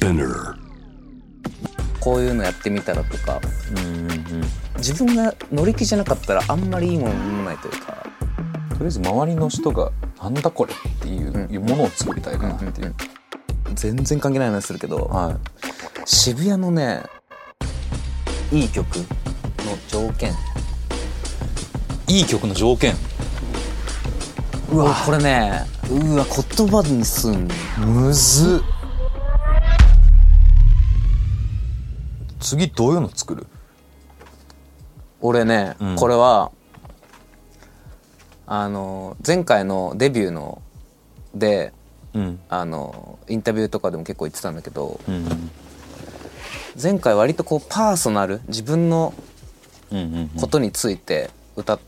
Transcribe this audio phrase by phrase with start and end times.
[0.00, 0.54] Spinner.
[2.00, 3.38] こういうのやってみたらとか。
[3.70, 4.44] うんうんうん。
[4.78, 7.92] 自分が乗り気じゃなかったらあんまりいいものもないというか。
[8.70, 9.92] とりあえず周りの人が
[10.22, 11.22] なんだこれってい
[11.56, 12.94] うものを作りたいかなっていう、
[13.74, 15.38] 全然関係ない話するけど、は
[16.06, 17.02] 渋谷のね
[18.50, 19.04] いい曲の
[19.86, 20.32] 条件。
[22.08, 22.94] いいい曲の条件。
[24.72, 26.24] うわこれねうわ
[26.56, 27.54] 言葉にすんの
[27.86, 28.79] むずっ
[32.40, 33.46] 次どういうの作る？
[35.20, 35.96] 俺ね、うん。
[35.96, 36.50] これは
[38.46, 40.60] あの前回のデビューの
[41.34, 41.72] で
[42.14, 42.40] うん。
[42.48, 45.50] あのインタビューとかでも結構言ってたんだけどうん
[46.82, 49.14] 前回割とこうパーソナル自分の
[50.40, 51.80] ことについて歌っ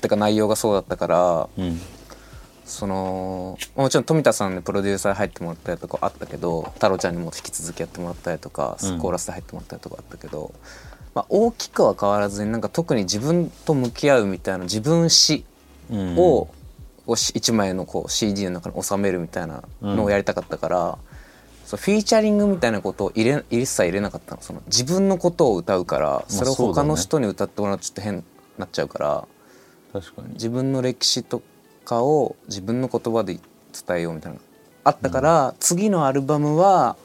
[0.00, 1.80] てか内容がそうだったからうん
[2.64, 8.98] そのもちろん富田さんでプロデューサー入ってもらったりとかあったけど太郎ちゃんにも引き続きやってもらったりとか、うん。
[8.98, 10.54] コーラスで入ってもらったりとかあったけど、
[11.14, 15.44] まあ、大きくは変わらずになんか特に自分と向き合うみたいな自分史
[15.90, 16.16] うん。
[16.16, 16.48] を、
[17.06, 20.98] をし一枚のこう CD の中に収めるみたいなのをやりたかったから、
[21.66, 24.42] そうフィーチャリングみたいなことを入れ一切入れなかったの。
[24.42, 28.24] その自分のことを歌うからそれを他の人に歌ってもらうとちょっと変に
[28.58, 29.28] なっちゃうから。
[29.92, 30.34] 確かに。
[30.34, 31.42] 自分の歴史と
[31.84, 34.38] かを自分の言葉で伝えようみたいな
[34.84, 36.96] あったから、次のアルバムは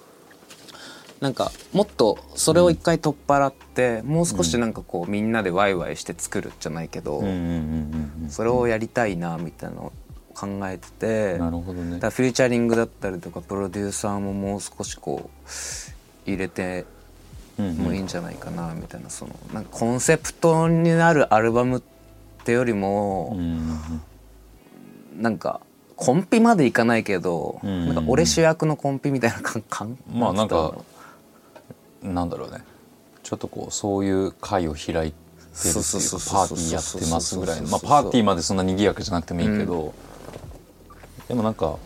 [1.20, 9.94] なんかもっとそれを一回取っ払って、もう少しなんかこうみんなでワイワイして作るじゃないけど、うんうんうんうんそれをやりたいなみたいなのを
[10.34, 12.00] 考えてて、なるほどね。
[12.00, 16.86] だフューチャリングだったりとかプロデューサーももう少しこう入れて
[17.58, 21.82] うんもいいんじゃないかなみたいなそのなんかコンセプトになるアルバムっ
[22.44, 23.80] てよりも、うんうん
[25.18, 25.62] なんか
[25.96, 27.88] コンピまでいかないけど、うん。
[27.88, 30.76] なんか俺主役のコンピみたいな感感まあなんか
[32.04, 32.64] なんだろうね。
[33.24, 35.14] ちょっとこうそういう会を開いてるっ
[35.62, 37.68] ていうパーティーやってますぐらいの。
[37.68, 39.94] まあパーティーまでそんな賑やかじゃなくてもいいけど、
[41.28, 41.78] でもなんか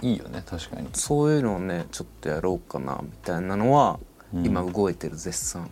[0.00, 0.88] いいよね確かに。
[0.94, 4.00] そういうのをねちょっとやろうかなみたいなのは、
[4.32, 4.46] うん。
[4.46, 5.70] 今動いてる絶賛。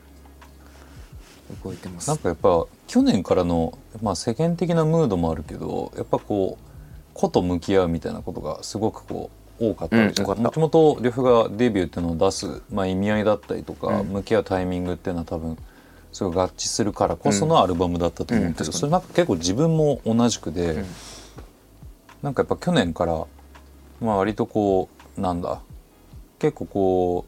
[1.64, 2.08] 動いてます。
[2.08, 6.65] なんかやっぱ去年からの、まあ、世間的なムードもあるけどやっぱこう
[7.16, 14.08] 子と向き合うみたいなことがすごくこう多かったもともと呂布がデビューっていうのを出す、まあ、意味合いだったりとか、うん。
[14.08, 15.56] 向き合うタイミングっていうのは多分
[16.12, 18.72] すごい合致するからこそのアルバムだったと思うけど、うん。
[18.72, 20.86] それなんか結構自分も同じくで、うん。
[22.22, 23.24] なんかやっぱ去年から、
[24.00, 25.60] まあ、割とこうなんだ
[26.38, 27.24] 結構こ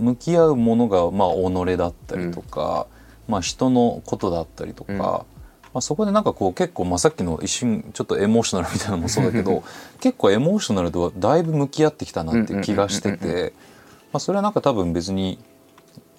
[0.00, 2.88] う向き合うものがまあ己だったりとか、
[3.28, 5.33] まあ、人のことだったりとか、うん
[5.74, 9.64] まあ、そこでなんかこう結構、まあ、さっきの一瞬ちょっとエモーショナルみたいなのもそうだけど
[10.00, 13.52] 結構エモーショナルとはだいぶ向き合ってきたなって気がしてうんうんうんうんて、
[14.12, 15.40] まあ、それはなんか多分別に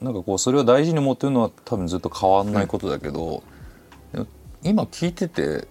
[0.01, 3.43] なんかこうそれを大事に持ってるのは多分ずっと変わんないことだけど、
[4.11, 4.27] でも
[4.61, 5.69] 今聞いてて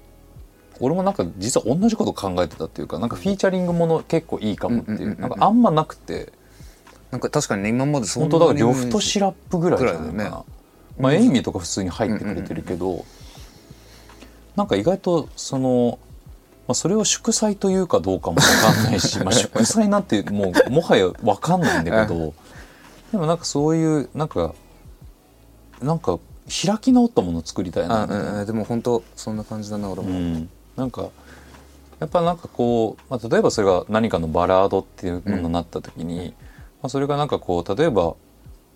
[0.81, 6.33] 俺もなんか実は同じこと考えてたっていうかなんかフィーチャリングもの結構いいかもっていううんうんうんうんなんかあんまなくて
[7.11, 10.45] なんか確かにね今までそん本当なにだから呂布とシラップぐらいじゃないかな、ぐらいだよね
[10.99, 13.05] まあエイミーとか普通に入ってくれてるけど、
[14.57, 15.99] なんか意外とその、
[16.67, 22.35] まあ、それを祝祭というかどうかも分かんないしまあ 祝祭なんてもうもはや分かんないんだけど
[23.13, 24.55] でもなんかそういうなんか
[25.83, 31.09] なんか開き直ったものを作りたいなあでも本当そんな感じだな俺も、うん、なんか
[32.01, 36.35] やっぱなんかこう、まあ、例えばそれが何かのバラードっていうものになった時に、
[36.83, 38.15] まあ、それがなんかこう例えば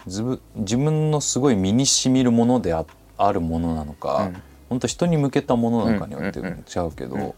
[0.07, 2.85] 自分自分のすごい身にしみるものであ
[3.19, 7.35] あるものなのか、うん本当人に向けたものなのかによって違うけど、うん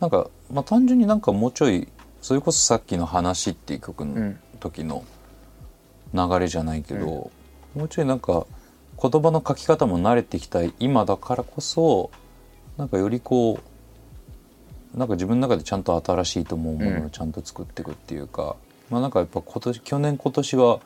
[0.00, 1.88] なんか、まあ、単純になんかもうちょい
[2.20, 5.04] それこそさっきの「話」っていう曲のうん時の
[6.12, 7.30] 流れじゃないけど、
[7.74, 8.46] もうちょいなんか
[9.00, 12.10] 言葉の書き方も慣れてきた今だからこそ
[12.76, 13.60] なんかよりこ
[14.94, 18.56] うなんか自分の中でちゃんと新しいと思うものをちゃんと作っていくっていうか、
[18.88, 20.80] まあなんかやっぱ今年去年今年は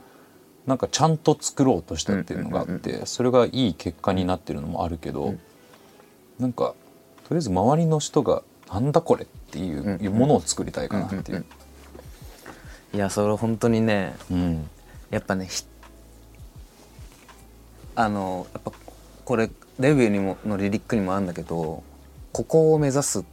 [0.66, 5.34] なんかちゃんと作ろうとしたっていうのがあって、それがいい結果になってるのもあるけど、
[6.40, 6.74] なんか
[7.24, 8.42] とりあえず周りの人が
[8.72, 9.72] 「なんだこれ」ってい
[10.06, 11.44] う,、ものを作りたいかなっていう。
[12.92, 14.68] いやそれ本当にねうん。
[15.10, 15.64] やっぱねひ
[17.94, 18.72] あのやっぱ
[19.24, 21.82] これデビューにものリリックにもあるんだけど
[22.32, 23.24] ここを目指す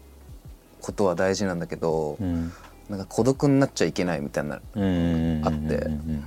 [0.81, 2.51] ことは大事なんだけど、うん。
[2.89, 5.75] なんか孤独になっちゃいけないみたいなうんあって。
[5.75, 6.24] うん。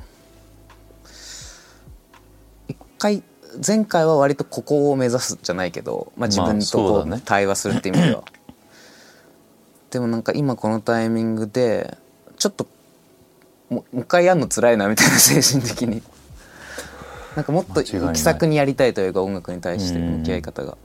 [2.68, 3.22] 一回
[3.66, 8.24] 前回は割とここを目指すじゃないけど、まあ、自分とこう対話するっていう意味では、
[9.90, 11.96] でもなんか今このタイミングで
[12.38, 12.66] ちょっと
[13.68, 16.02] もう一回やるの辛いなみたいな精神的に。
[17.36, 20.76] なんかもっと気さくにやりたいというか音楽に対して向き合い方が、っ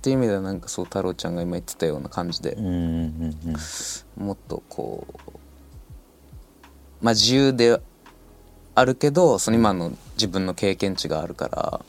[0.00, 3.36] ていう意味ではなんかそう太郎ちゃんが今言ってたような感じでうんうん
[4.16, 4.24] うん。
[4.24, 5.30] もっとこう
[7.02, 7.78] まあ自由で
[8.76, 11.80] あるけどその今の自分の経験値があるから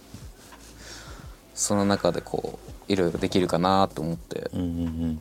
[1.53, 4.49] その中でこういろいろできるかなと思って。
[4.53, 5.19] うんうんうん。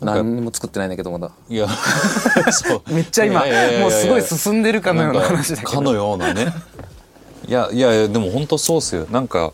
[0.00, 1.30] なんか何にも作ってないんだけどまだ。
[1.48, 1.68] いや
[2.50, 2.92] そう。
[2.92, 3.44] めっちゃ今
[3.80, 5.68] もうすごい進んでるかのような話だけど。
[5.68, 6.52] んかかのようなね。
[7.46, 9.06] いやいやいやでも本当そうっすよ。
[9.10, 9.52] なんか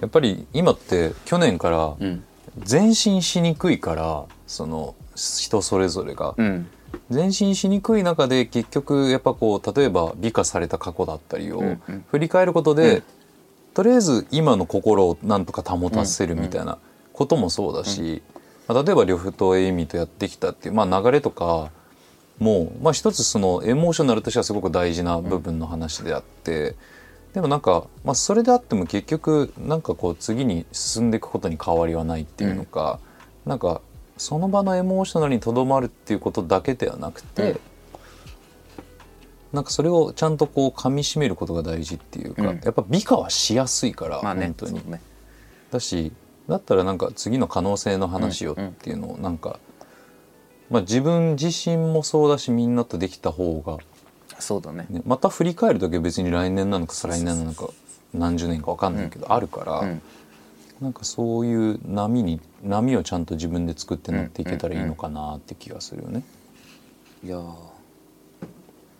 [0.00, 2.24] やっぱり今って去年からうん。
[2.68, 6.34] 前進しにくいからその人それぞれが。
[6.38, 6.66] うん
[7.10, 12.04] 前進しにくい中で結局やっぱこう例えば美化された過去だったりをうんうん。
[12.10, 13.02] 振り返ることで、うん。
[13.74, 16.78] とりあえず今の心をなんとか保たせるみたいな
[17.12, 18.22] こともそうだし、
[18.68, 21.70] まあ例えば呂布とエイミーとやってきたっていう、まあ、流れとか
[22.38, 26.74] も、まあ、一つそのエモーショナルとしてはすごく大事な部分の話であって、
[27.34, 32.98] でもなんか、まあ、それであっても結局なんかこう次に進んでいくことに変わりはないっていうのか、
[33.46, 33.80] なんか
[34.20, 37.60] その場のエモーショナルにとどまるっていうことだけではなくて、うん。
[39.54, 42.60] なんかそれをちゃんとこう噛み締めることが大事っていうか、うん。
[42.62, 44.90] やっぱ美化はしやすいから、まあね本当に。
[44.90, 45.00] ね
[45.70, 46.12] だし
[46.48, 49.58] だったらなんか次の可能性の話をっていうのをなんか、
[50.68, 53.78] まあ、自分自身もそうだしみんなとできた方が、
[54.38, 54.84] そうだね。
[54.90, 57.70] ね、また振り返る時は別に来年なのか再来年なのか
[58.12, 60.02] 何十年か分かんないけど、あるから、うん
[60.80, 66.22] なんかそういう波に波をちゃんと自分で作って乗っていけたらいいのかなって気がするよね。
[67.22, 67.42] いやー。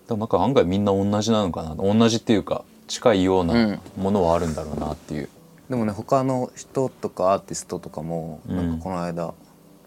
[0.08, 1.74] でもなんか案外みんな同じなのかな。
[1.74, 5.28] 同じっていうか近いようなものはあるんだろうなっていう。
[5.70, 8.56] でもね他の人とかアーティストとかも、うん。
[8.56, 9.32] なんかこの間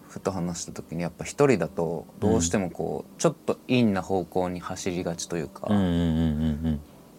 [0.08, 5.68] ふと話した時にやっぱ一人だとどうしてもこう、ちょっと陰な方向に走りがちというか、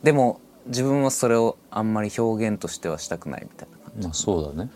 [0.04, 4.70] でも自分はそれをあんまり表現としてはしたくないみたいなまあそうだね。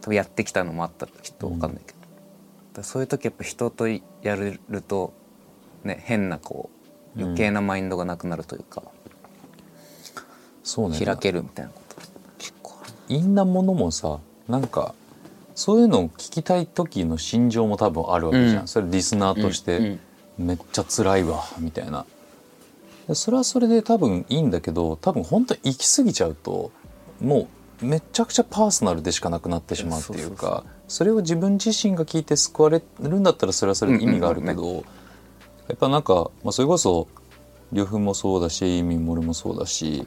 [0.00, 2.08] 多分やってきたのもあったきっと分かんないけど、だか
[2.78, 4.00] らそういう時やっぱ人とや
[4.36, 5.12] ると
[5.84, 6.70] ね変なこ
[7.16, 8.82] う余計なマインドがなくなるというか、
[10.62, 10.98] そうね。
[10.98, 11.96] 開けるみたいなこと。
[12.38, 12.92] 結構ある。
[13.08, 14.94] 陰なものもさなんか
[15.54, 18.68] そういうのを聞きたい時の心情も多分あるわけじゃん、うん。
[18.68, 20.00] それリスナーとして、うん。
[20.38, 22.04] めっちゃ辛いわみたいな。
[23.08, 26.72] でそれはそれで多分いいんだけど多分本当に行き過ぎちゃうと
[27.22, 27.48] もう
[27.82, 34.84] めちゃくちゃパーソナルでしかなくなってしまうっていうかそれを自分自身が聞いて救われるんだったらそれはそれで意味があるけど、
[35.68, 37.08] やっぱなんか、まあ、それこそ
[37.72, 40.06] 呂布もそうだしエイミーも俺もそうだし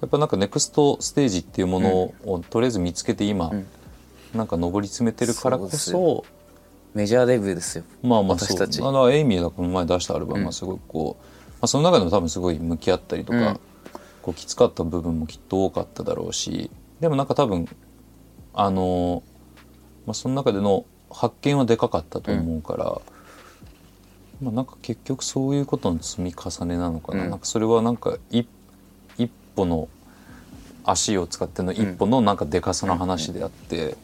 [0.00, 3.66] やっぱなんかネクストステージっていうものをとりあえず見つけて今、ん。
[4.34, 6.24] なんか上り詰めてるからこそ
[6.94, 7.84] メジャーデビューですよ。
[8.02, 8.56] まあまあそう。
[8.56, 8.82] 私たち。
[8.82, 13.60] あのエイミーがこの前出したアルバムはすごいこう、まあ、その中でも多分すごい向き合ったりとか、うん。
[14.22, 16.70] こうきつかった部分もきっと多かっただろうし
[17.00, 17.68] でもなんか多分
[18.54, 19.22] あの
[20.06, 22.84] まあ、その中での発見はでかかったと思うから、
[24.40, 27.30] まあ、なんか結局そういうことの積み重ねなのかな,、うん。
[27.30, 28.48] なんかそれはなんか一
[29.18, 29.88] 一歩の
[30.84, 33.96] 足を使っての一歩のなんかでかさの話であって、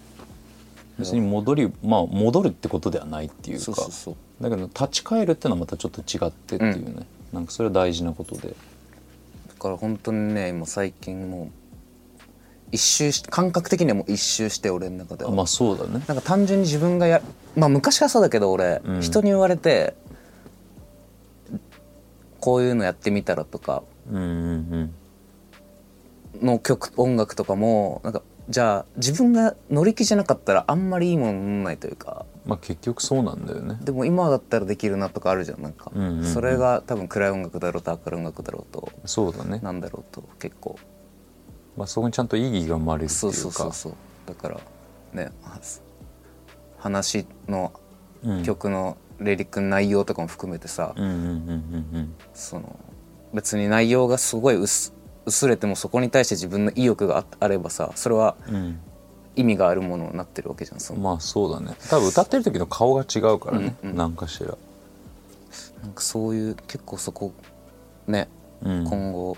[0.99, 3.73] 別に戻りまあ戻るってことではないっていうか
[4.41, 8.49] だけど立ち返るっていうのはまたちょっと違ってっていうね、なんかそれは大事なことで。
[8.49, 11.62] だから本当にね今最近もう
[12.72, 15.93] 一周し感覚的にはもう一周して俺の中では、あまあそうだね。
[15.93, 17.22] なんか単純に自分がや
[17.55, 19.00] まあ昔からそうだけど俺、うん。
[19.00, 19.94] 人に言われて
[22.41, 24.94] こういうのやってみたらとかうんうん
[26.41, 32.24] の曲音楽とかもなんかじゃあ自分が乗り気じゃなかったらあんまりいいものにならないというか。
[32.26, 33.79] うんまあ結局そうなんだよね。
[33.82, 36.24] でも今だったらできるなとかあるじゃんなんか、うんうんうん。
[36.24, 40.76] それが多分暗い音楽だろうと明るい音楽だろうとそうだね、なんだろうと結構
[41.76, 43.38] まあ、そこにちゃんと意義が生まれるっていそううか。
[43.41, 43.94] そうそうそう。
[44.26, 44.60] だから
[45.12, 45.58] ねは
[46.79, 47.72] 話の
[48.24, 48.43] うん。
[48.44, 50.94] 曲のリリックの内容とかも含めてさ、
[53.32, 54.93] 別に内容がすごい薄
[55.26, 58.81] 薄れてもそこに対して自分の意欲がああればさそれはうん
[59.34, 61.74] 意味があるものになってるわけじゃんそのまあそうだね。
[61.88, 64.56] 多分歌ってる時の顔が違うからね、うんうんかしら、
[65.82, 67.32] なんかそういう結構そこ
[68.06, 68.29] ね、
[68.62, 69.36] うん、今後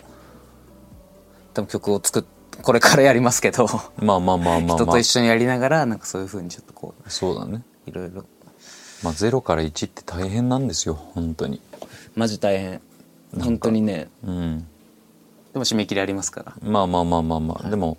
[1.54, 2.24] 多分曲を作っ
[2.62, 3.66] これからやりますけど。
[3.96, 4.76] まあまあまあまあまあ。
[4.76, 7.62] 人と一緒にやりながらなんかそういうふうにちょっとこそうだね。
[7.86, 8.24] ういろいろ。
[9.02, 11.60] まあ0から1って大変なんですよ本当に。
[12.14, 12.80] マジ大変。
[13.40, 14.08] 本当にね。
[14.24, 14.66] うん。
[15.52, 16.54] でも締め切りありますから。
[16.62, 17.98] まあまあまあまあまあ、でも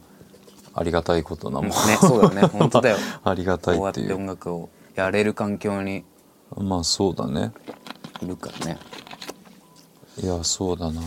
[0.74, 2.48] ありがたいことなもん、ねそうだね。
[2.48, 2.98] 本当だよ。
[3.24, 4.16] ありがたいっていう。
[4.16, 6.04] 音楽をやれる環境に。
[6.58, 7.52] まあそうだね。
[8.22, 8.78] いるからね。
[10.22, 11.02] いやそうだな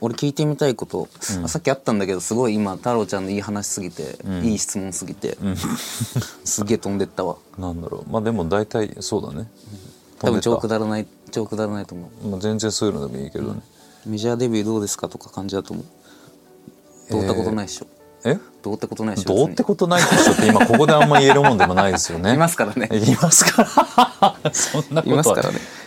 [0.00, 1.44] 俺聞いてみたいこと、うん。
[1.44, 4.44] あさっきあったんだけどすごい今太郎ちゃんのいい話すぎて、うん。
[4.44, 5.56] いい質問すぎて、うん。
[6.44, 7.36] すげえ飛んでったわ。
[7.58, 8.10] なんだろう。
[8.10, 9.50] まあでも大体そうだね。
[10.18, 12.22] 多分超くだらない超くだらないと思う。
[12.22, 13.60] たまあ、全然そういうのでもいいけどね、
[14.06, 15.84] メジャーデビューどうですかとか感じだと思う。
[17.10, 17.86] どうったことないっしょ、
[18.24, 18.38] え？
[18.62, 22.34] どうってことないっしょどうってことないでしょって今ここであんま言えるもんでもないですよね。
[22.34, 22.88] いますからね。
[22.92, 24.52] いますから。
[24.52, 25.58] そんなこといはますからね。
[25.58, 25.77] ス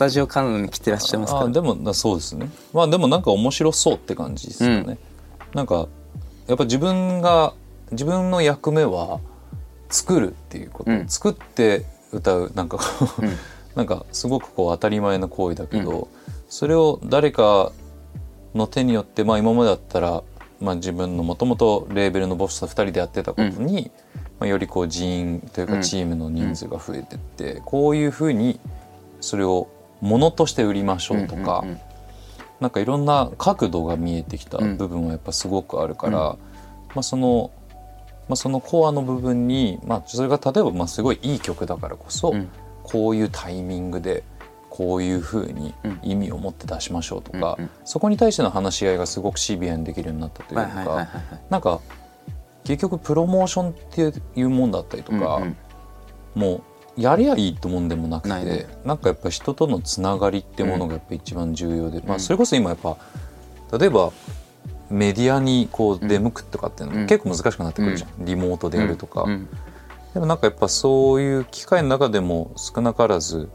[0.00, 1.40] タジオ観覧に来てらっしゃいますか？
[1.40, 2.48] らあでもなそうですね。
[2.72, 4.98] まあでもなんか面白そうって感じですよね、うん。
[5.52, 5.88] なんか
[6.48, 7.52] やっぱ自分が
[7.92, 9.20] 自分の役目は
[9.90, 11.06] 作るっていうこと、うん。
[11.06, 12.52] 作って歌う。
[12.54, 12.84] なんかこ
[13.18, 13.36] う、うん。
[13.76, 16.08] なんかすごくこう当たり前の行為だけど、
[16.48, 17.70] それを誰か
[18.54, 20.22] の手によってまあ今までだったら、
[20.60, 23.90] まあ、自分のもともとレーベルのボスと2人でやってたことに、
[24.38, 25.82] まあ、よりこう人員というかうん。
[25.82, 28.58] チームの人数が増えてって、こういうふうに
[29.20, 29.68] それを
[30.00, 31.80] ものとして売りましょうとか、うんうんうん。
[32.60, 36.36] なんかいろんな角度が見えてきた部分はやっぱすごくあるから、うん。
[36.36, 36.38] ま
[36.96, 37.50] あ、その、
[38.28, 42.48] まあ、そのコアの部分に、まあ、それが例えばまあすごいいい曲だからこそ、うん。
[42.82, 44.24] こういうタイミングで
[44.68, 46.00] こういうふうにうん。
[46.02, 47.70] 意味を持って出しましょうとか、うんうん。
[47.84, 51.08] そこに対しての話し合いがすごくシビアにできるようになったというか、
[51.48, 51.80] なんか
[52.64, 55.56] 結局プロモーションっていうもんだったりとか、うんうん。
[56.34, 56.62] もう
[57.00, 58.66] やりゃいいってもんでもなくてないね。
[58.84, 62.20] なんかやっぱ人とのつながりってものがやっぱ一番重要で、まあ、うん。
[62.20, 62.96] それこそ今やっぱ
[63.78, 64.12] 例えば
[64.90, 67.02] メディアにこう出向くとかっていうのうん。
[67.02, 69.48] も結構難しくなってくるじゃん、リモートでやるとか、うん。
[70.14, 73.48] でもなんかやっぱそういう機会の中でも少なからず、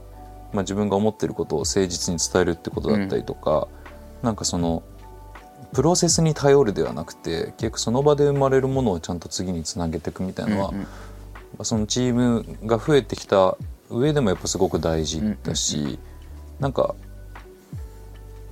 [0.54, 3.68] まあ、自分が思ってることを誠実に伝えるってことだったりとか、
[4.24, 4.84] なんかその
[5.74, 10.88] プロセスに頼るではなくて結局その場で生まれるものをちゃんと次につなげていくみたいなのは、うんうん
[11.64, 13.58] そのチームが増えてきた
[13.90, 16.00] 上でもやっぱすごく大事だし、
[16.60, 16.96] なんか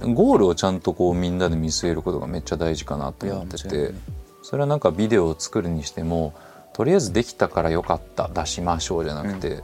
[0.01, 3.93] ゴールをちゃんとこうみんなで見据えることがめっちゃ大事かなと思ってて
[4.41, 6.33] それはなんかビデオを作るにしても
[6.73, 9.63] とりあえずできたからよかった出しましょうじゃなくて、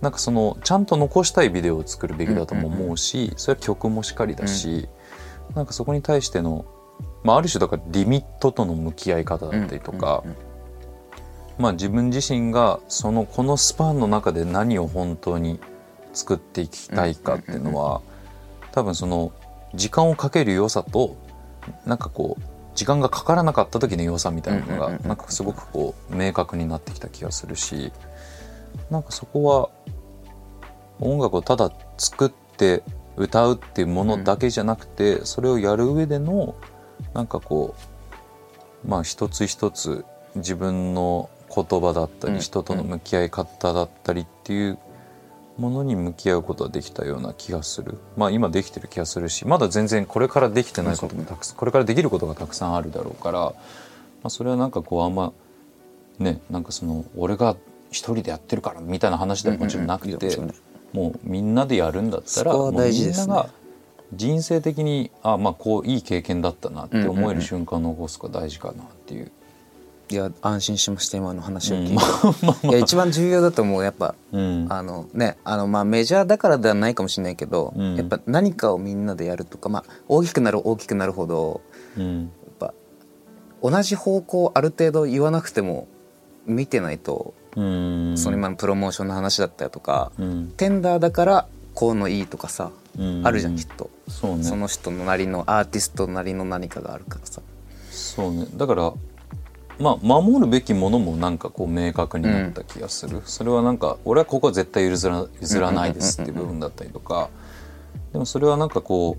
[0.00, 4.88] なんかそのちゃんと残したいビデオを作るべきだとも思うし、それは曲もしかりだし、
[5.54, 6.66] なんかそこに対しての、
[7.24, 10.22] まあ、ある種だからリミットとの向き合い方だったりとか。
[10.24, 10.36] うんうん
[11.62, 15.60] まあ、自分自身がそのこのスパンの中で何を本当に
[16.12, 18.02] 作っていきたいかっていうのは
[18.72, 19.32] 多分その
[19.72, 21.16] 時間をかける良さと
[21.86, 22.42] なんかこう
[22.74, 27.92] 時間がかからなかった時の良さみたいなのがなんかすごくこう明確になってきた気がするし
[28.90, 29.70] なんかそこは
[30.98, 32.82] 音楽をただ作って
[33.16, 36.56] 歌うっていうものだけじゃなくてそれをやる上での
[37.14, 37.76] なんかこ
[38.84, 40.04] うまあ一つ一つ
[40.34, 42.34] 自分の言葉だったうん。
[42.34, 44.78] り人との向き合い方だったりっていう
[45.58, 47.98] ものに向き合うことができたような気がする。
[48.16, 53.54] まあ今できてる気がするしまだ全然これからできてないこともたくさんこれからできることがたくさんあるだろうから、ま
[54.24, 55.32] あ、それはなんかこうあんま
[56.18, 57.56] ねなんかその俺が
[57.90, 60.54] 一人でやってるからみたいな話ではもちろんなくて、うんうんいや
[60.92, 63.48] もうみんなでやるんだったらねもうみんなが
[64.12, 69.32] 人生的にあまあこういい経験だったなって思える瞬間を残すが大事かなっていう。
[70.12, 71.96] いや安心しました今の話を聞いて、うん。
[71.96, 72.66] まあまあ。
[72.68, 74.14] いや一番重要だと思うやっぱ。
[74.32, 74.66] うん。
[74.70, 77.96] あのねあのまあメジャーだからではないかもしれないけど、うん。
[77.96, 81.62] やっぱ何かをみんなでやるとかまあ大きくなる大きくなるほど
[81.96, 82.20] うん。
[82.20, 82.28] やっ
[82.58, 82.74] ぱ
[83.62, 85.88] 同じ方向をある程度言わなくても
[86.46, 88.14] 見てないと、うん。
[88.16, 90.52] その今のプロモーションの話だったりとか、うん。
[90.56, 93.26] テンダーだからこうのいいとかさ、うん。
[93.26, 94.42] あるじゃんきっと、そうね。
[94.44, 97.40] その人のなりのアーティストなりの何かがあるからさ。
[97.90, 98.46] そうね。
[98.56, 98.92] だから
[99.78, 107.30] まあ守るべきものもなんかこう明確になった気がする、それはなんか俺はここは絶対譲ら譲らないですっていう部分だったりとか。
[108.12, 109.16] でもそれはなんかこ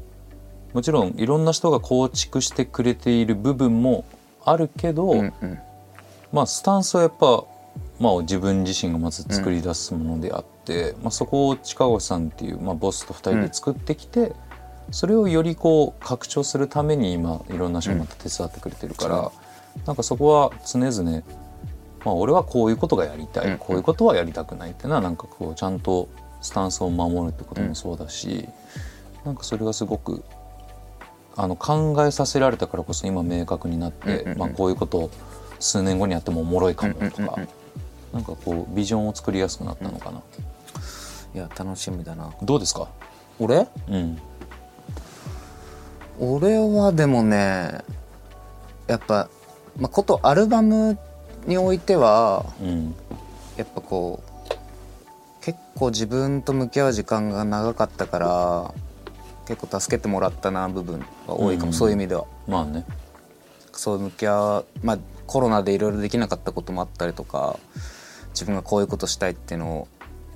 [0.72, 4.06] うもちろんいろんな人が構築してくれている部分も
[4.44, 5.60] あるけど、うんうん。
[6.32, 7.44] まあスタンスはやっぱ、
[8.00, 14.34] まあ、自分自身がまず作り出すものであって、まあ、そこを近越さんっていう、まあ、ボスと2人で作ってきて、
[14.92, 19.32] それをよりこう拡張するために今いろんな人がまた手伝ってくれてるから、
[19.86, 21.24] なんかそこは常々、
[22.06, 26.10] まあ、俺はこういうことがやりたい、うんこういうことはやりたくないっていうのはなんかこうちゃんと
[26.42, 28.48] スタンスを守るってこともそうだし、
[29.26, 30.24] なんかそれがすごく
[31.36, 34.38] あの考えさせられたからこそ今明確になって、うんうんうん。
[34.38, 35.12] まあ、こういうことを
[35.60, 37.48] 数年後にやってもおもろいかもとか、うんうんうんうん。
[38.14, 40.22] なんかこうビジョンを作りやすくなったのかな、
[41.34, 42.32] いや楽しみだな。
[42.44, 42.88] どうですか？
[43.40, 43.68] 俺？
[43.90, 44.20] うん。
[46.20, 47.80] 俺はでもね
[48.88, 49.30] やっぱ、
[49.78, 50.98] まあ、ことアルバム
[51.48, 52.96] においてはうん。
[53.58, 54.34] やっぱこう
[55.44, 58.74] 結構自分と向き合う時間が長かったから
[59.46, 61.74] 結構助けてもらったな部分が多いかも、うん。
[61.74, 62.26] そういう意味では。
[62.48, 62.86] まあね。
[63.74, 67.58] そう向き合うまあコロナでいろいろできなかったこともあったりとか
[68.30, 69.88] 自分がこういうことしたいっていうのを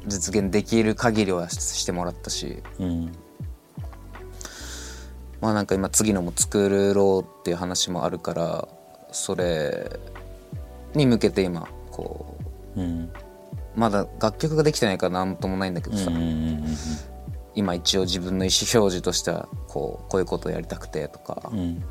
[0.07, 2.61] 実現できる限りはししてもらったし。
[2.79, 3.11] うん。
[5.39, 8.67] まあなんか今次のも作ろうっていう話もあるから
[9.11, 9.99] それ
[10.93, 12.37] に向けて今こ
[12.75, 13.03] うん。
[13.03, 13.09] う
[13.75, 16.09] まだ楽曲ができてないからなんともないんだけどさ、
[17.53, 21.59] 今一応自分の意思表示としてはこうこういうことをやりたくてとか、うん。
[21.59, 21.83] うん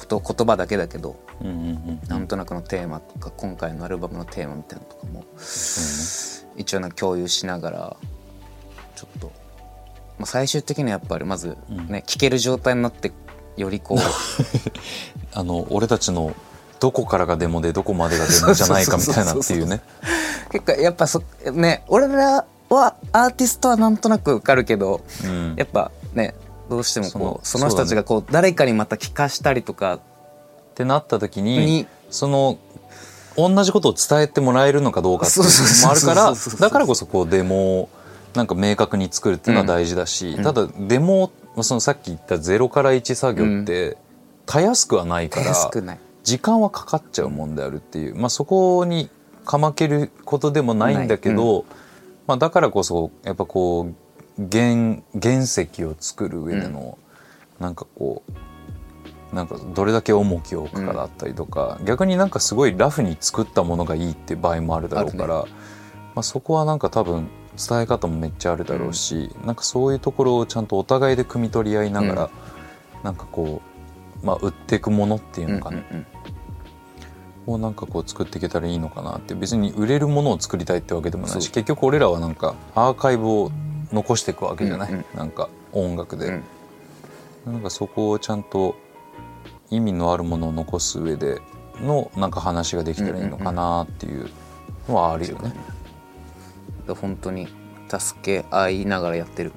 [0.00, 7.96] こと言葉だけだけどうんうんうんなんとなくのテーマとか今回のアルバムのテーマみたいなのとかもそ一応な共有しながら
[8.96, 9.32] ちょっと、
[10.18, 11.56] まあ、最終的にはやっぱりまず
[11.88, 13.12] ね、聴ける状態になって
[13.56, 13.98] よりこう
[15.34, 16.34] あの俺たちの
[16.80, 19.80] どこからがデモでどこまでがデモじゃないかみたいなっていうね。
[20.50, 21.22] 結構やっぱそ
[21.52, 25.54] ね俺らはアーティストはなんとなくわかるけどうん。
[25.56, 26.34] やっぱね
[26.68, 30.00] どうしてもこうそそのの人たちがこう誰かにまた聞かしたりとかっ
[30.74, 32.58] てなった時ににその
[33.36, 37.88] 同じことを伝えてもらえるのかどうかっていうのもあるからだからこそこうデモを
[38.34, 40.44] なんか明確に作るっていうのは大事だし、うん。
[40.44, 41.32] ただデモ
[41.62, 43.96] そのさっき言った0から1作業って
[44.46, 45.52] たやすくはないから
[46.22, 49.08] 時間はかかっちゃうもんであるっていう、まあ、そこに
[49.44, 51.64] かまけることでもないんだけど、
[52.26, 53.94] まあ、だからこそやっぱこう
[54.50, 56.98] 原原石を作る上での、
[57.58, 58.22] なんかこ
[59.32, 65.46] うなんかどれだけ重きを置くかだったりとか、逆になんかすごいラフに作ったものがいいっていう場合もあるだろうから、あ
[66.14, 72.30] まあ、そこはなんか多分伝え方もめっちゃあるだろうし、なんかそういうところをちゃんとお互いで汲み取り合いながら、
[73.04, 73.62] なんかこ
[74.22, 76.06] う、まあ、売っていくものっていうのかな、うんうん
[77.52, 83.50] をなんかこう作っていけたらいいのかなって別に売れるものを作りたいってわけでもないし結局俺らはなんかアーカイブを
[83.92, 85.04] 残していくわけじゃない、うんうん。
[85.16, 87.52] なんか音楽で、うん。
[87.52, 88.76] なんかそこをちゃんと
[89.70, 91.40] 意味のあるものを残す上で
[91.80, 94.28] のなんか話ができたらいいのかなっていう
[94.88, 95.52] のはあるよね、
[96.86, 96.94] うん。
[96.94, 97.48] 本当に
[97.88, 99.52] 助け合いながらやってる。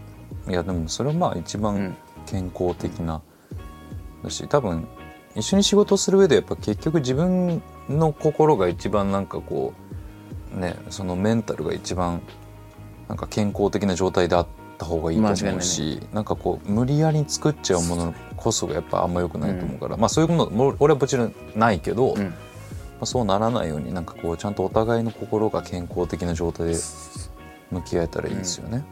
[0.47, 1.97] いやでもそれはまあ一番うん。
[2.25, 3.21] 健康的な、
[4.23, 4.87] だし多分
[5.35, 9.73] 一緒に仕事する上でやっぱ結局自分の心が一番なんかこ
[10.55, 12.21] うねそのメンタルが一番
[13.07, 22.33] なんか健康的な状態であった方がいいと思うし、なんかこう無理やり作っちゃうものこそがやっぱあんま良くないと思うから、まあそういうものも俺はもちろんないけど、まうん。
[23.01, 26.75] あ、そうならないようになんかこうちゃんとお互いの心が健康的な状態で
[27.71, 28.83] 向き合えたらいいですよね。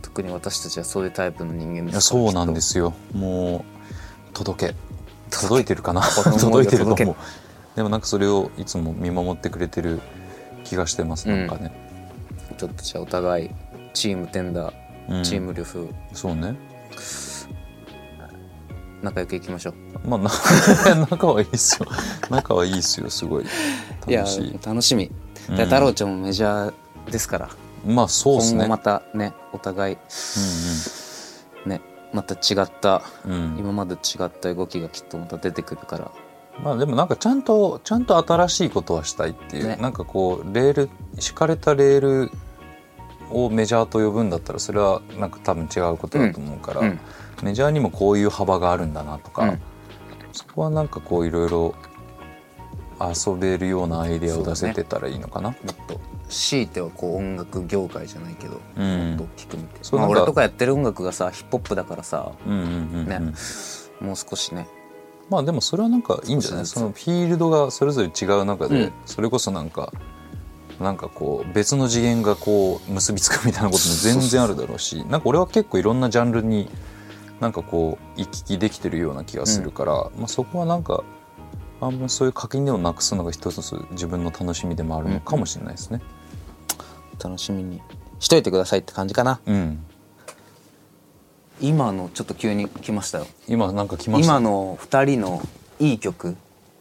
[0.00, 2.94] 特に私たちはそういうタイプの人間ですそうなんですよ。
[3.12, 3.64] も
[4.30, 4.74] う届け。
[5.30, 6.02] 届いてるかな？
[6.38, 7.16] 届いてると思う
[7.76, 10.00] でもなんかそれをいつも見守ってくれてる
[10.64, 11.72] 気がしてます、なんかね、
[12.50, 13.50] きっとちょっとじゃあお互い
[13.94, 15.24] チームテンダー、うん。
[15.24, 15.88] チーム呂布。
[16.12, 16.54] そうね。
[19.02, 19.74] 仲良くいきましょう。
[20.08, 20.30] まあな
[21.10, 21.88] 仲はいいっすよ。
[22.30, 23.46] 仲はいいっすよすごい。
[24.06, 24.58] 楽しい。
[24.64, 25.10] 楽しみ、
[25.48, 25.56] うん。
[25.56, 27.50] で太郎ちゃんもメジャーですから。
[27.84, 28.60] まあそうっすね。
[28.60, 29.96] 今後またねお互い
[31.66, 31.80] ね
[32.12, 36.12] また違ったうんうん、うん、今まで違った動きがきっとまた出てくるから
[36.60, 39.76] まあでもなんかちゃんとちゃんと新しいことはしたいっていう、ね。
[39.76, 42.30] なんかこうレール敷かれたレール
[43.30, 47.00] をメジャーと呼ぶんだったらそれはなんか多分違うことだと思うから、うん。
[47.42, 49.60] メジャーにもこういう幅があるんだなとか、うん。
[50.32, 51.74] そこはなんかこういろいろ
[53.00, 55.50] 遊べるようなアイデアを出せてたらいいのかな。
[55.50, 59.08] もっと強いてはこう音楽業界じゃないけど、うん。
[59.10, 59.96] もっと大きく見て。
[59.96, 62.72] まあ、俺とかやってる音楽がさヒップホップだからさうんうんうんう
[63.04, 63.08] ん。
[63.08, 63.18] ね。
[64.00, 64.68] もう少しね
[65.32, 66.66] まあでもそれはなんかいいんじゃない？
[66.66, 68.92] そのフィールドがそれぞれ違う中で、うん。
[69.06, 69.92] それこそなんか
[70.78, 76.68] なんかこう別の次元がこう結びつくみたいなことも全然あるだろうしなんか俺は結構いろんなジャンルに
[77.40, 81.02] なんかこう行き来できてるような気がするから、まあ、そこはなんか
[81.80, 86.00] あんまそういう垣根をなくすのが一つ自分の楽しみでもあるのかもしれないですね。
[87.22, 87.80] 楽しみに
[88.20, 89.40] しといてくださいって感じかな。
[89.46, 89.84] うん、
[91.62, 93.26] 今のちょっと急に来ましたよ。
[93.48, 94.26] 今なんか来ました？
[94.26, 95.40] 今の2人の
[95.78, 96.36] いい曲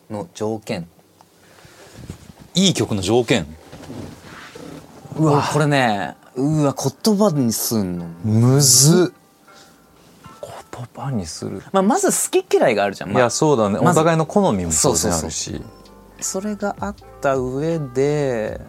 [0.09, 0.87] の条件。
[2.55, 3.45] いい曲の条件？
[5.17, 9.13] うわこれねうわ言葉にすんの、むず。
[9.15, 9.21] っ
[10.73, 11.61] 言葉にする。
[11.71, 13.99] まあ、まず好き嫌いがあるじゃん、まあいや、そうだね、まず。
[13.99, 15.61] お互いの好みも当然あそうそうるし
[16.21, 18.61] それがあった上で。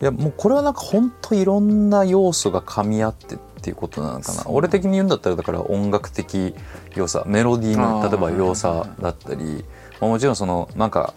[0.00, 4.42] いやもうこれはなんか本当いろんな要素が噛み合ってっていうことなのかな。
[4.46, 6.54] 俺的に言うんだったらだから音楽的
[6.94, 9.64] 良さメロディーの例えば良さだったり、
[10.02, 11.14] まあ、もちろんそのなんか、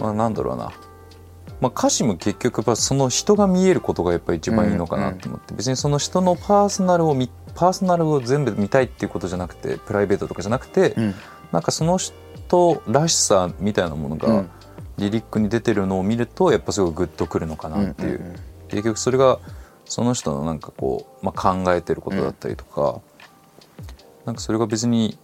[0.00, 0.72] まあ、なんだろうな。
[1.60, 11.14] まあ、歌詞も結局やっぱその人が見えることがやっぱり一番いいのかなと思って、別にその人のパーソナルを見パーソナルを全部見たいっていうことじゃなくてプライベートとかじゃなくて、うん。
[11.50, 14.50] なんかその人らしさみたいなものがうん。
[14.98, 18.36] リリックに出てるのを見るとやっぱすごいグッとくるのかなっていう,、うんうんうん。
[18.68, 19.40] 結局それが
[19.84, 23.00] その人のなんかこう、まあ、考えてることだったりとか、
[24.24, 25.18] なんかそれが別に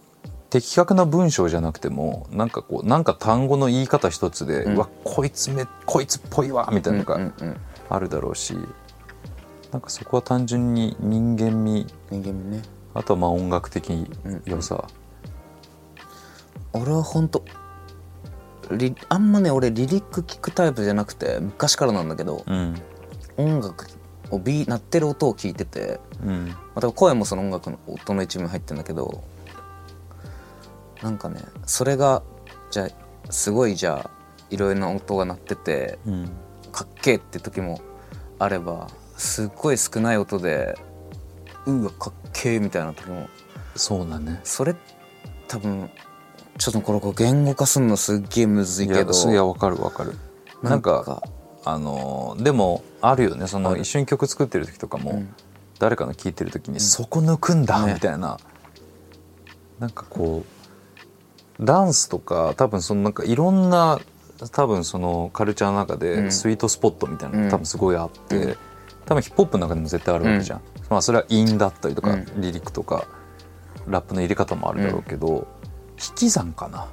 [0.49, 7.57] 的確な文章じゃなくてもなんかこうなんか単語の言い方一つで、ううんわこいつめこいつっぽいわみたいなのがうんうん
[7.89, 8.55] あるだろうし、
[9.71, 12.61] なんかそこは単純に人間味人間味ね。
[12.93, 14.07] あとはまあ音楽的
[14.45, 14.87] 良さ、
[16.73, 17.43] 俺は本当
[18.71, 22.75] リあんまね俺リリック聞くタイプじゃなくて昔からなんだけど、うん。
[23.37, 23.87] 音楽
[24.31, 26.55] をビ鳴ってる音を聞いててうん。
[26.75, 29.23] また声もその音楽の音の一部に入ってるんだけど
[31.01, 32.23] なんかねそれが
[32.71, 32.89] じゃ
[33.27, 34.11] あすごいじゃあ
[34.49, 36.31] いろいろな音が鳴っててうん。
[36.71, 37.81] かっけえって時も
[38.37, 40.77] あればすっごい少ない音で
[41.65, 43.27] うわかっけえみたいな時も
[43.75, 44.39] そうだね。
[44.43, 44.75] それ
[45.47, 45.89] 多分
[46.57, 50.15] ちょっとこれこう言語化するのすっげえむずいいけどやいやわかるわかる。
[50.61, 51.23] なんか
[51.65, 53.47] あのーでもあるよね。
[53.47, 55.35] その一緒に曲作ってる時とかも、うん。
[55.79, 57.93] 誰かの聴いてる時に、そこ抜くんだね。
[57.93, 58.37] みたいな。
[59.79, 60.43] なんかこ
[61.59, 63.99] うダンスとか多分そのなんかいろんな
[64.51, 66.31] 多分そのカルチャーの中うでん。
[66.31, 67.49] スイートスポットみたいなのうん。
[67.49, 68.55] が多分すごいあって、うん。
[69.05, 72.25] 多分ヒップホップの中でも絶対あるわけじゃん、まあそれは韻だったりとか、うん。
[72.41, 73.07] リリックとか
[73.87, 75.47] ラップの入れ方もあるだろうけど、
[75.97, 76.87] 引き算かな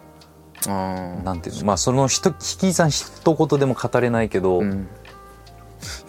[0.70, 1.64] なんていうの。
[1.64, 4.88] まあその人引き算一言でも語れないけど、うん。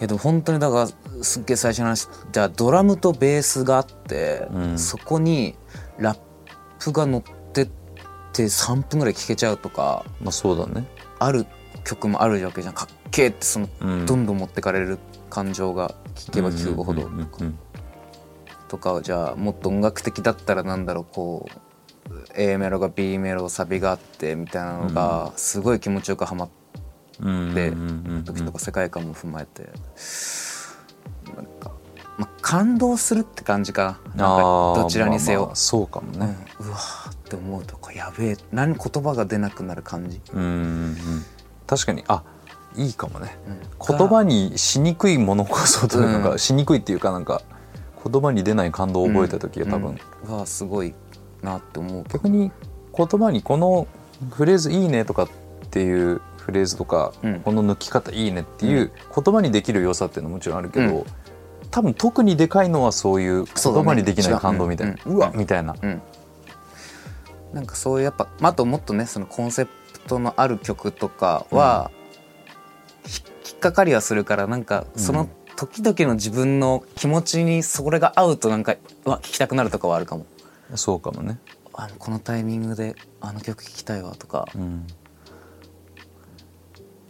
[0.00, 4.78] やでも本当にだからすっげえ最初の話じゃあドラムとベースがあって、うん。
[4.78, 5.56] そこに
[5.98, 6.18] ラッ
[6.80, 7.68] プが乗ってっ
[8.32, 10.86] て3分ぐらい聴けちゃうとかまあそうだね。
[11.18, 11.46] ある
[11.84, 14.06] 曲もあるわけじゃんかっけえってその、うん。
[14.06, 14.98] どんどん持ってかれる
[15.30, 17.28] 感情が聴けば聴くほどうんうんうん。
[17.40, 17.58] うん
[18.68, 21.58] とかじゃあもっと音楽的だったらなんだろうこう
[22.34, 26.48] A メロが B メロサビがあってみたいなのがすごい気持ちよくはまっ
[27.20, 29.68] でうんうんうんうん時とか世界観も踏まえて。
[31.34, 31.72] なんか、
[32.16, 34.26] まあ、感動するって感じかな。
[34.26, 36.66] なんかどちらにせよ、まあまあそうかもね、うん。
[36.68, 38.36] うわーって思うとこやべえ。
[38.52, 40.52] 何言葉が出なくなる感じ、うんうんう
[40.92, 40.96] ん。
[41.66, 42.22] 確かにあ
[42.76, 43.36] いいかもね。
[43.46, 43.96] うん。
[43.98, 46.38] 言葉にしにくいものこそというのか、うん。
[46.38, 47.42] しにくいっていうかなんか
[48.04, 50.38] 言葉に出ない感動を覚えた時は多分、うん。
[50.38, 50.94] はすごい
[51.42, 52.04] なって思う。
[52.12, 52.50] 逆に
[52.96, 53.86] 言葉にこの
[54.30, 55.28] フレーズいいねとかっ
[55.70, 57.40] ていうフレーズとか、うん。
[57.40, 61.04] この抜き方いいねっていう言葉にできる良さっていうのはもちろんあるけど、うん。
[61.70, 65.16] 多分特にでかいのはそういう言葉にできない感動みたいな、うん。
[65.16, 66.02] うわみたいな、うん。
[67.52, 69.70] なんかそういうやっぱ、まあ、あともっとねそのコンセプ
[70.06, 71.90] トのある曲とかは、
[73.06, 80.24] ひ引っかかりはするからなんかその時々の自分の気持ちにそれが合うとなんかうわ聴きたくなるとかはあるかも
[80.76, 81.38] そうかもね。
[81.72, 84.86] あこのタイミングであの曲聴きたいわとか、うん。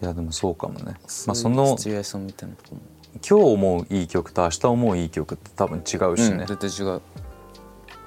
[0.01, 0.95] いやでもそうかもね。
[1.27, 2.81] まあそのシチュエーションみたいなとこも、
[3.15, 7.01] 今日思ういい曲と明日思ういい曲って多分違うしね、うん、絶対違う。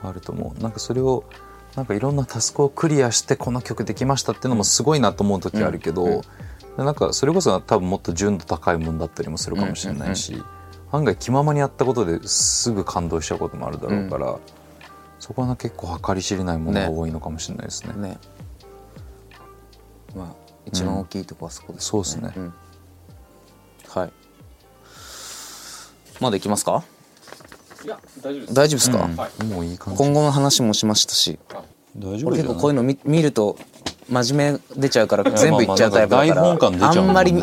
[0.03, 0.61] あると思う。
[0.61, 1.23] なんかそれを
[1.75, 6.21] なんかいろんなタスクをクリアしてこの曲できましたっていうのもすごいなと思う時あるけど、うんうん。
[6.77, 10.41] でなんかそれこそ多分もっと純度高いものだったりもするかもしれないし、
[10.91, 14.39] 案外気ままにやったことですぐ感動しちゃうこともあるだろうから、
[15.21, 17.93] そこはな結構計り知れないものが多いのかもしれないですね。
[17.95, 18.17] ね。
[20.15, 20.27] まあ
[20.65, 22.29] 一番大きいとこはそこですそうですね。
[22.29, 22.53] ん。
[23.87, 24.11] はい。
[26.19, 26.83] まだいきますか？
[27.85, 28.53] いや大丈夫です。
[28.53, 29.15] 大丈夫ですか、うん。
[29.15, 29.43] はい。
[29.45, 30.03] もういい感じ。
[30.03, 31.37] 今後の話もしましたし。
[31.95, 33.57] 大丈夫俺結構こういうの見見ると
[34.09, 37.33] 真面目出ちゃうからや全部いっちゃうタイプだから、あんまり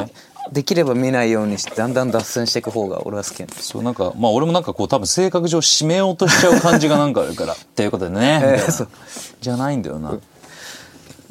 [0.53, 3.69] できれば見ないようにしてだんだん脱線していく方が俺は好きなんです。
[3.69, 8.73] そうなんかまあ俺もなんかこう多分性格上締めようとしちゃう感じがなんかあるから っていうことでね、みたいな。
[8.73, 8.89] そう。
[9.41, 10.19] じゃないんだよな、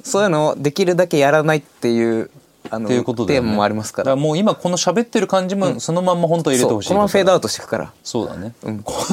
[0.04, 2.30] そういうのをできるだけやらないっていう
[2.70, 3.46] あのっていうことだよね。
[3.46, 4.06] テーマもありますから。
[4.06, 6.98] だからもう今この喋ってる感じもそのまんま本当入れてほしいそう。
[6.98, 7.94] このままフェードアアウトしていくから。
[8.04, 8.80] そうだね、うん。
[8.84, 9.04] このま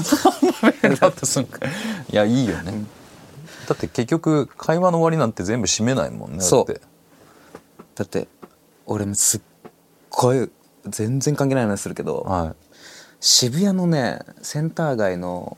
[0.62, 1.70] まフェードアウトするかい
[2.14, 2.72] やいいよね、
[3.68, 6.70] だって結局会話の終わりなんて全部締めないもんねだそう。
[6.70, 6.80] って
[7.94, 8.28] だって
[8.86, 9.40] 俺もすっ
[10.16, 10.50] ごい
[10.86, 12.54] 全然関係ない話するけど、は
[13.20, 15.56] 渋谷のねセンター街の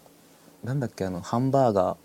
[0.62, 1.96] なんだっけあのハンバーガー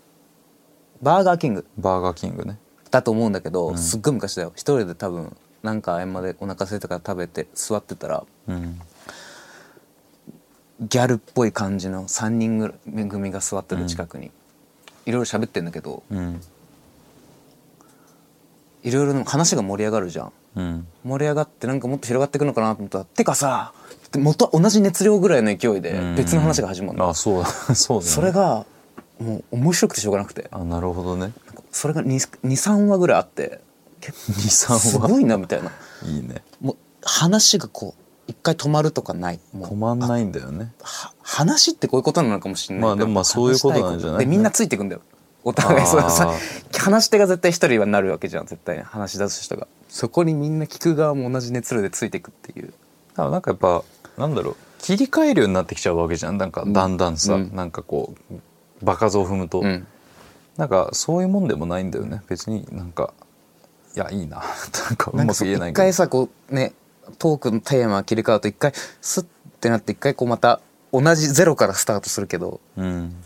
[1.02, 2.58] バーガーキングいバーガーキングね。
[2.90, 3.78] だと思うんだけど、うん。
[3.78, 4.52] すっごい昔だよ。
[4.54, 8.80] 一人で多分なんか合間でお腹空いたから食べて座ってたらうん。
[10.80, 14.32] ギャルっぽい感じの3人ぐらい組が座ってる近くに、
[15.06, 16.40] いろいろ喋ってんだけどうん。
[18.82, 20.84] いろいろ話が盛り上がるじゃん盛
[21.18, 23.72] り上がってなんかもっと広がっていくのかなと思ったらてかさ
[24.18, 28.66] 元同じ熱量ぐらいの勢いで別の話が始まるの、あ そうだそうだ、ね、それが
[29.18, 30.48] もう面白くてしょうがなくて。
[30.50, 31.32] あなるほどね。
[31.70, 33.60] それが23話ぐらいあって
[34.00, 35.70] 結構23話すごいなみたいな。
[36.04, 36.42] いいね。
[36.60, 39.40] もう話がこう一回止まるとかない。
[39.54, 40.72] 止まんないんだよね。
[40.82, 44.18] は話ってこういうことなのかもしれないまあでもまあそういうことなんじゃない？
[44.20, 45.00] でみんなついていくんだよ
[45.44, 46.32] お互いそさ
[46.78, 48.46] 話し手が絶対一人はなるわけじゃん。
[48.46, 49.66] 絶対話し出す人が。
[49.88, 52.68] そこにみんな聞く側も同じ熱量でついていくっていう。
[52.68, 52.72] だ
[53.16, 53.84] からなんかやっぱ
[54.18, 54.56] なんだろう。
[54.78, 56.38] 切り替えるようになってきちゃうわけじゃん。
[56.38, 57.54] なんかだんだんさ、うん。
[57.54, 58.34] なんかこう
[58.84, 59.86] 場数を踏むと、うん。
[60.56, 62.22] なんかそういうもんでもないんだよね。
[62.28, 63.12] 別になんか
[63.94, 64.42] いやいいな。
[64.88, 65.82] なんかうまく言えないけど。
[65.82, 66.72] 一回さこうね
[67.18, 69.26] トークのテーマ切り替わると一回スッ
[69.60, 70.60] てなって一回こうまた
[70.92, 72.60] 同じゼロからスタートするけど。
[72.76, 73.16] うん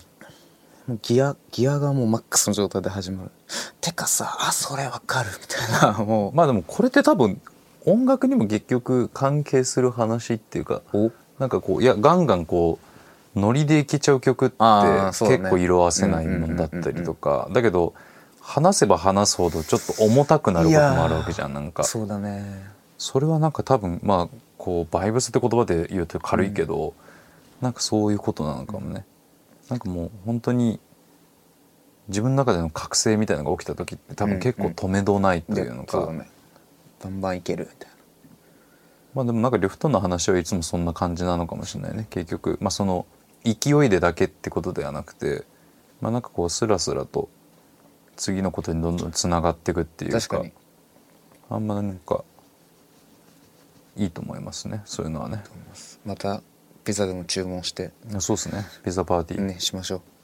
[1.03, 3.31] ギアギアがもうマックスの状態で始まる。
[3.81, 5.99] てかさあそれわかるみたいな。
[6.05, 6.37] もう。
[6.37, 7.40] まあでもこれって多分
[7.85, 11.11] 音楽にも結局関係する話っていうかお？
[11.38, 12.79] なんかこういやガンガンこ
[13.37, 17.49] うノリでいけちゃう曲って結構色あせないもんだったりとか。
[17.53, 17.92] だけど
[18.40, 21.85] 話せば話すほどちょっと重たくなることもあるわけじゃんなんか。
[21.85, 22.64] そうだね。
[22.96, 26.94] それはなんか多分まあこうバイブスって言葉で言うと軽いけど、
[27.61, 29.05] なんかそういうことなのかもね、
[29.68, 30.81] なんかもう本当に
[32.09, 36.31] 自分の中での覚醒みたいなのが起きた時って多分結構止めどないっていうのか、そうだね。
[37.02, 37.90] バンバンいけるみたい
[39.14, 42.07] まあでもなんかリフトの話はいつもそんな感じなのかもしれないね。
[42.11, 43.07] 結局まあその
[43.44, 45.44] 勢いでだけってことではなくて
[46.00, 47.29] まあなんかこうスラスラと
[48.16, 50.44] 次のことにどんどんつながっていくっていうか
[51.48, 52.24] あんまなんか
[53.96, 54.83] いいと思いますね。
[54.85, 55.42] そういうのはね。
[56.05, 56.42] また
[56.87, 58.64] ピザでも注文してそうですね。
[58.85, 60.15] ピザパーティー、ねしましょう